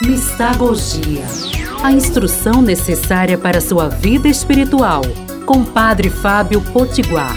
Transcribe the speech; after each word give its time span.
Mistagogia. 0.00 1.26
A 1.82 1.90
instrução 1.90 2.62
necessária 2.62 3.36
para 3.36 3.60
sua 3.60 3.88
vida 3.88 4.28
espiritual. 4.28 5.02
Com 5.44 5.64
Padre 5.64 6.08
Fábio 6.08 6.60
Potiguar. 6.60 7.34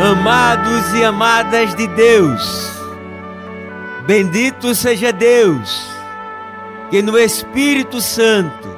Amados 0.00 0.94
e 0.94 1.02
amadas 1.02 1.74
de 1.74 1.88
Deus, 1.88 2.70
bendito 4.06 4.74
seja 4.74 5.12
Deus, 5.12 5.88
que 6.90 7.00
no 7.00 7.18
Espírito 7.18 8.00
Santo 8.00 8.68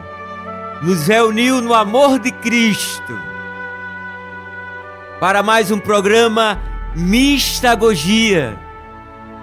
nos 0.83 1.07
reuniu 1.07 1.61
no 1.61 1.75
amor 1.75 2.19
de 2.19 2.31
Cristo 2.31 3.19
para 5.19 5.43
mais 5.43 5.71
um 5.71 5.79
programa 5.79 6.61
Mistagogia 6.95 8.66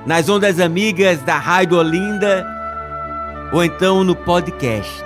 nas 0.06 0.28
ondas 0.28 0.60
amigas 0.60 1.20
da 1.22 1.38
Rádio 1.38 1.77
Olinda 1.77 2.46
ou 3.52 3.64
então 3.64 4.04
no 4.04 4.16
podcast. 4.16 5.04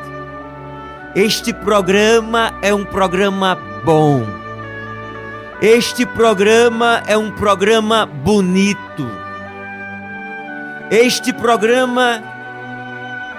Este 1.16 1.54
programa 1.54 2.54
é 2.62 2.74
um 2.74 2.84
programa 2.84 3.58
bom. 3.84 4.26
Este 5.62 6.06
programa 6.06 7.04
é 7.08 7.18
um 7.18 7.32
programa 7.32 8.06
bonito. 8.06 9.10
Este 10.90 11.34
programa 11.34 12.24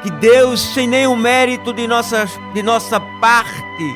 que 0.03 0.11
Deus, 0.11 0.61
sem 0.75 0.87
nenhum 0.87 1.17
mérito 1.17 1.73
de 1.73 1.87
nossa, 1.89 2.27
de 2.55 2.63
nossa 2.63 3.01
parte, 3.21 3.95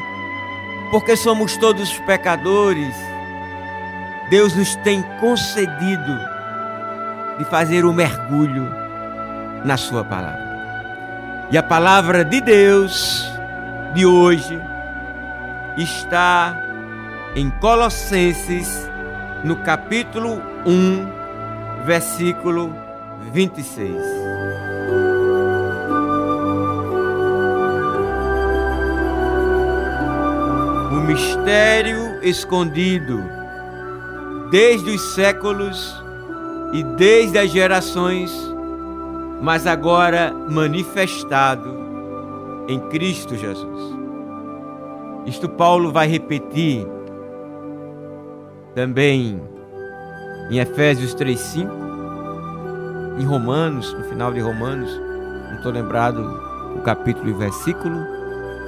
porque 0.91 1.17
somos 1.17 1.57
todos 1.57 1.93
pecadores, 2.01 2.95
Deus 4.31 4.55
nos 4.55 4.75
tem 4.77 5.03
concedido 5.21 6.32
de 7.39 7.45
fazer 7.45 7.85
o 7.85 7.91
um 7.91 7.93
mergulho 7.93 8.69
na 9.65 9.77
Sua 9.77 10.05
palavra. 10.05 10.53
E 11.51 11.59
a 11.59 11.63
palavra 11.63 12.25
de 12.25 12.41
Deus 12.41 13.31
de 13.95 14.07
hoje 14.07 14.61
está 15.77 16.57
em 17.35 17.51
Colossenses, 17.51 18.89
no 19.45 19.57
capítulo 19.57 20.41
1, 20.67 21.85
versículo 21.85 22.75
26. 23.33 23.97
O 30.91 30.95
mistério 31.07 32.19
escondido 32.23 33.23
desde 34.51 34.91
os 34.91 35.15
séculos 35.15 36.02
e 36.73 36.83
desde 36.83 37.39
as 37.39 37.51
gerações, 37.51 38.33
mas 39.41 39.67
agora 39.67 40.33
manifestado 40.51 41.77
em 42.69 42.81
Cristo 42.89 43.37
Jesus. 43.37 43.97
Isto 45.27 45.49
Paulo 45.49 45.93
vai 45.93 46.09
repetir 46.09 46.87
também 48.75 49.41
em 50.51 50.59
Efésios 50.59 51.15
3:5, 51.15 51.71
em 53.19 53.25
Romanos, 53.25 53.93
no 53.93 54.05
final 54.05 54.33
de 54.33 54.41
Romanos, 54.41 54.91
não 55.51 55.57
estou 55.57 55.73
lembrado 55.73 56.21
o 56.77 56.81
capítulo 56.81 57.29
e 57.29 57.33
o 57.33 57.39
versículo, 57.39 57.99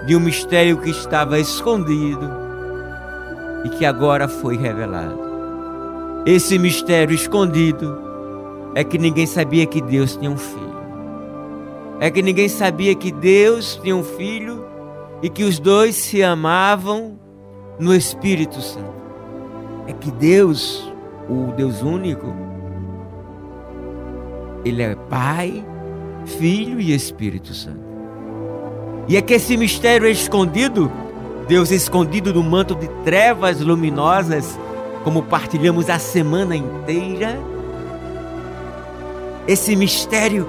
de 0.07 0.15
um 0.15 0.21
mistério 0.21 0.79
que 0.79 0.91
estava 0.91 1.39
escondido 1.39 2.31
e 3.65 3.71
que 3.71 3.87
agora 3.87 4.29
foi 4.29 4.57
revelado. 4.57 5.24
Esse 6.27 6.59
mistério 6.59 7.15
escondido 7.15 7.99
é 8.75 8.83
que 8.83 8.97
ninguém 8.97 9.27
sabia 9.27 9.67
que 9.67 9.83
Deus 9.83 10.17
tinha 10.17 10.31
um 10.31 10.39
filho. 10.39 10.75
É 12.01 12.11
que 12.11 12.23
ninguém 12.23 12.49
sabia 12.49 12.95
que 12.95 13.13
Deus 13.13 13.79
tinha 13.83 13.95
um 13.95 14.03
filho 14.03 14.65
e 15.23 15.29
que 15.29 15.45
os 15.45 15.59
dois 15.59 15.95
se 15.97 16.23
amavam 16.23 17.19
no 17.79 17.95
Espírito 17.95 18.63
Santo. 18.63 19.05
É 19.87 19.93
que 19.93 20.11
Deus, 20.11 20.91
o 21.29 21.53
Deus 21.53 21.83
único, 21.83 22.35
ele 24.65 24.83
é 24.83 24.95
Pai, 24.95 25.63
Filho 26.25 26.81
e 26.81 26.95
Espírito 26.95 27.53
Santo. 27.53 27.85
E 29.07 29.19
é 29.19 29.21
que 29.21 29.35
esse 29.35 29.59
mistério 29.59 30.07
é 30.07 30.11
escondido, 30.11 30.91
Deus 31.47 31.71
é 31.71 31.75
escondido 31.75 32.33
no 32.33 32.43
manto 32.43 32.75
de 32.75 32.89
trevas 33.05 33.61
luminosas 33.61 34.59
como 35.05 35.23
partilhamos 35.23 35.91
a 35.91 35.99
semana 35.99 36.57
inteira. 36.57 37.39
Esse 39.47 39.77
mistério 39.77 40.49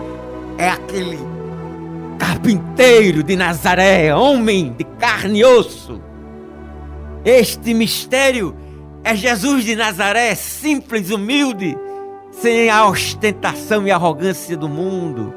é 0.58 0.70
aquele 0.70 1.20
carpinteiro 2.18 3.22
de 3.22 3.36
Nazaré, 3.36 4.16
homem 4.16 4.74
de 4.76 4.86
carne 4.86 5.40
e 5.40 5.46
osso. 5.46 6.02
Este 7.26 7.74
mistério 7.74 8.56
é 9.04 9.14
Jesus 9.16 9.66
de 9.66 9.76
Nazaré, 9.76 10.34
simples, 10.34 11.12
humilde, 11.12 11.78
sem 12.32 12.70
a 12.70 12.88
ostentação 12.88 13.86
e 13.86 13.92
arrogância 13.92 14.56
do 14.56 14.70
mundo. 14.70 15.34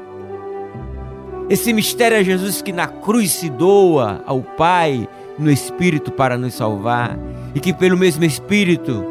Esse 1.49 1.73
mistério 1.73 2.17
é 2.17 2.23
Jesus 2.23 2.61
que 2.61 2.71
na 2.71 2.87
cruz 2.87 3.31
se 3.31 3.49
doa 3.49 4.23
ao 4.25 4.41
Pai 4.41 5.09
no 5.39 5.49
Espírito 5.49 6.11
para 6.11 6.37
nos 6.37 6.53
salvar 6.53 7.17
e 7.55 7.59
que 7.59 7.73
pelo 7.73 7.97
mesmo 7.97 8.23
Espírito 8.25 9.03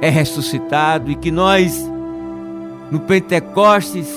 é 0.00 0.08
ressuscitado 0.08 1.10
e 1.10 1.14
que 1.14 1.30
nós, 1.30 1.78
no 2.90 3.00
Pentecostes, 3.00 4.08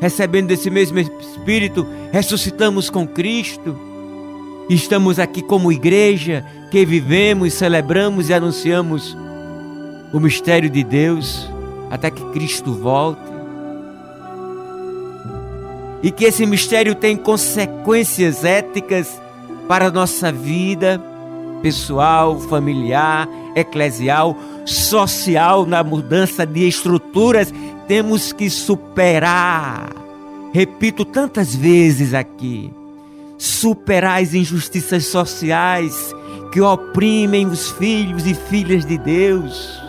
recebendo 0.00 0.50
esse 0.50 0.70
mesmo 0.70 0.98
Espírito, 0.98 1.86
ressuscitamos 2.12 2.88
com 2.88 3.06
Cristo. 3.06 3.78
E 4.68 4.74
estamos 4.74 5.18
aqui 5.18 5.42
como 5.42 5.70
igreja 5.70 6.44
que 6.70 6.84
vivemos, 6.84 7.54
celebramos 7.54 8.30
e 8.30 8.34
anunciamos 8.34 9.16
o 10.12 10.18
mistério 10.18 10.70
de 10.70 10.82
Deus 10.82 11.48
até 11.90 12.10
que 12.10 12.24
Cristo 12.32 12.72
volte. 12.72 13.20
E 16.02 16.10
que 16.10 16.24
esse 16.24 16.46
mistério 16.46 16.94
tem 16.94 17.16
consequências 17.16 18.44
éticas 18.44 19.20
para 19.68 19.86
a 19.86 19.90
nossa 19.90 20.30
vida 20.32 21.00
pessoal, 21.62 22.38
familiar, 22.38 23.28
eclesial, 23.54 24.36
social, 24.64 25.66
na 25.66 25.82
mudança 25.82 26.46
de 26.46 26.68
estruturas, 26.68 27.52
temos 27.88 28.32
que 28.32 28.48
superar. 28.50 29.90
Repito 30.52 31.04
tantas 31.04 31.54
vezes 31.54 32.14
aqui: 32.14 32.72
superar 33.38 34.22
as 34.22 34.34
injustiças 34.34 35.06
sociais 35.06 36.14
que 36.52 36.60
oprimem 36.60 37.46
os 37.46 37.70
filhos 37.72 38.26
e 38.26 38.34
filhas 38.34 38.84
de 38.84 38.96
Deus. 38.98 39.82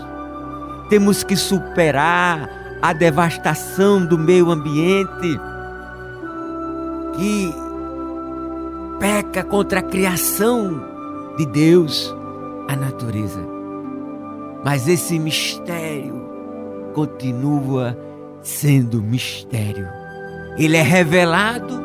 Temos 0.90 1.24
que 1.24 1.36
superar 1.36 2.50
a 2.82 2.94
devastação 2.94 4.06
do 4.06 4.18
meio 4.18 4.52
ambiente 4.52 5.40
que 7.16 7.67
peca 9.00 9.44
contra 9.44 9.80
a 9.80 9.84
criação 9.84 10.82
de 11.38 11.46
Deus, 11.46 12.16
a 12.68 12.76
natureza. 12.76 13.40
Mas 14.64 14.88
esse 14.88 15.20
mistério 15.20 16.26
continua 16.94 17.98
sendo 18.42 19.02
mistério. 19.02 19.88
Ele 20.58 20.78
é 20.78 20.82
revelado, 20.82 21.80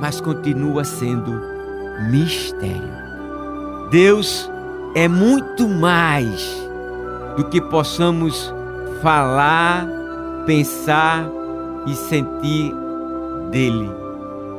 mas 0.00 0.20
continua 0.20 0.84
sendo 0.84 1.32
mistério. 2.10 2.92
Deus 3.90 4.50
é 4.94 5.08
muito 5.08 5.68
mais 5.68 6.62
do 7.36 7.44
que 7.44 7.60
possamos 7.60 8.52
falar, 9.02 9.86
pensar 10.46 11.26
e 11.86 11.94
sentir 11.94 12.74
dele. 13.50 13.90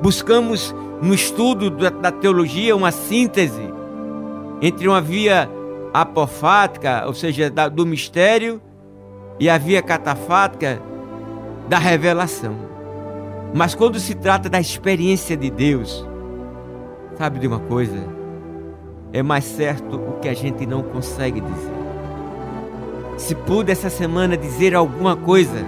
Buscamos 0.01 0.73
no 1.01 1.13
estudo 1.13 1.69
da, 1.69 2.11
teologia 2.11 2.75
uma 2.75 2.91
síntese 2.91 3.73
entre 4.61 4.87
uma 4.87 5.01
via 5.01 5.49
apofática, 5.93 7.03
ou 7.05 7.13
seja, 7.13 7.49
do 7.49 7.85
mistério, 7.85 8.61
e 9.39 9.49
a 9.49 9.57
via 9.57 9.81
catafática 9.81 10.81
da 11.67 11.77
revelação. 11.77 12.55
Mas 13.53 13.75
quando 13.75 13.99
se 13.99 14.15
trata 14.15 14.49
da 14.49 14.59
experiência 14.59 15.35
de 15.35 15.49
Deus, 15.49 16.07
sabe 17.17 17.39
de 17.39 17.47
uma 17.47 17.59
coisa? 17.59 18.05
É 19.11 19.21
mais 19.21 19.43
certo 19.43 19.95
o 19.95 20.13
que 20.19 20.27
a 20.27 20.33
gente 20.33 20.65
não 20.65 20.81
consegue 20.81 21.41
dizer. 21.41 21.73
Se 23.17 23.35
pude 23.35 23.71
essa 23.71 23.89
semana 23.89 24.35
dizer 24.35 24.73
alguma 24.73 25.15
coisa, 25.15 25.63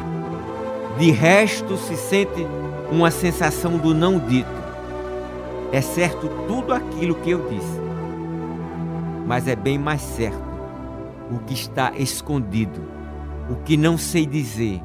de 0.97 1.11
resto 1.11 1.77
se 1.77 1.95
sente 1.95 2.47
uma 2.91 3.11
sensação 3.11 3.77
do 3.77 3.93
não 3.93 4.17
dito 4.17 4.64
é 5.75 5.81
certo 5.81 6.29
tudo 6.47 6.73
aquilo 6.73 7.15
que 7.15 7.31
eu 7.31 7.49
disse, 7.49 7.81
mas 9.27 9.45
é 9.45 9.57
bem 9.57 9.77
mais 9.77 10.01
certo 10.01 10.55
o 11.29 11.39
que 11.39 11.53
está 11.53 11.91
escondido, 11.97 12.81
o 13.49 13.55
que 13.57 13.75
não 13.75 13.97
sei 13.97 14.25
dizer 14.25 14.81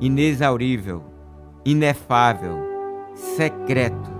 inexaurível, 0.00 1.02
inefável, 1.64 2.56
secreto, 3.36 4.12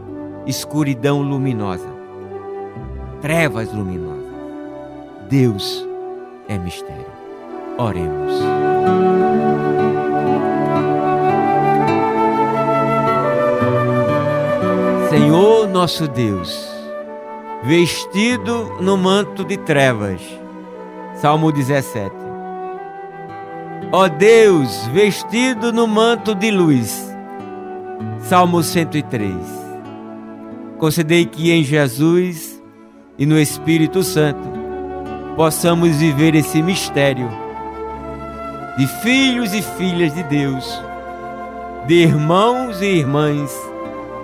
escuridão 0.45 1.23
luminosa, 1.23 1.89
trevas 3.21 3.73
luminosas. 3.73 4.33
Deus 5.31 5.87
é 6.49 6.59
mistério. 6.59 7.07
Oremos. 7.79 8.33
Senhor 15.09 15.52
nosso 15.83 16.07
Deus, 16.07 16.65
vestido 17.65 18.77
no 18.81 18.97
manto 18.97 19.45
de 19.45 19.57
trevas. 19.57 20.21
Salmo 21.17 21.51
17. 21.51 22.15
Ó 23.91 24.07
Deus, 24.07 24.87
vestido 24.93 25.73
no 25.73 25.89
manto 25.89 26.37
de 26.37 26.53
luz. 26.53 27.13
Salmo 28.21 28.63
103. 28.63 29.35
Concedei 30.79 31.27
que 31.27 31.51
em 31.51 31.65
Jesus 31.65 32.63
e 33.19 33.27
no 33.27 33.37
Espírito 33.37 34.05
Santo 34.05 34.49
possamos 35.35 35.97
viver 35.97 36.37
esse 36.37 36.63
mistério 36.63 37.29
de 38.79 38.87
filhos 39.03 39.53
e 39.53 39.61
filhas 39.63 40.15
de 40.15 40.23
Deus, 40.23 40.81
de 41.89 41.95
irmãos 41.95 42.81
e 42.81 42.99
irmãs 42.99 43.53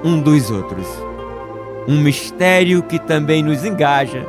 um 0.05 0.21
dos 0.21 0.53
outros 0.53 1.08
um 1.89 1.99
mistério 1.99 2.83
que 2.83 2.99
também 2.99 3.43
nos 3.43 3.65
engaja 3.65 4.23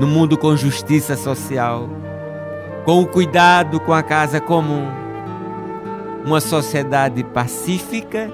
no 0.00 0.06
mundo 0.06 0.38
com 0.38 0.56
justiça 0.56 1.14
social, 1.14 1.86
com 2.86 3.02
o 3.02 3.06
cuidado 3.06 3.78
com 3.78 3.92
a 3.92 4.02
casa 4.02 4.40
comum, 4.40 4.88
uma 6.24 6.40
sociedade 6.40 7.22
pacífica 7.24 8.30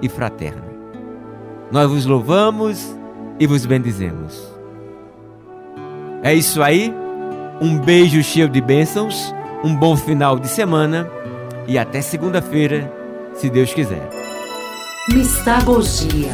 e 0.00 0.08
fraterna. 0.08 0.64
Nós 1.70 1.90
vos 1.90 2.06
louvamos 2.06 2.96
e 3.38 3.46
vos 3.46 3.66
bendizemos. 3.66 4.50
É 6.22 6.34
isso 6.34 6.62
aí. 6.62 6.92
Um 7.60 7.78
beijo 7.78 8.22
cheio 8.22 8.48
de 8.48 8.60
bênçãos, 8.62 9.34
um 9.62 9.74
bom 9.74 9.94
final 9.94 10.38
de 10.38 10.48
semana 10.48 11.08
e 11.66 11.78
até 11.78 12.00
segunda-feira, 12.00 12.90
se 13.34 13.50
Deus 13.50 13.74
quiser. 13.74 14.08
Mistagogia 15.08 16.32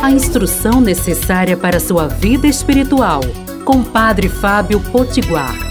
a 0.00 0.10
instrução 0.10 0.80
necessária 0.80 1.56
para 1.56 1.80
sua 1.80 2.06
vida 2.06 2.46
espiritual, 2.46 3.20
com 3.64 3.82
Padre 3.82 4.28
Fábio 4.28 4.80
Potiguar. 4.80 5.67